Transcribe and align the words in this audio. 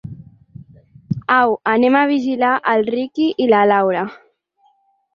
Au, 1.41 1.51
anem 1.75 1.99
a 2.01 2.03
vigilar 2.15 2.57
el 2.75 2.85
Riqui 2.91 3.31
i 3.47 3.51
la 3.55 3.65
Laura. 3.77 4.07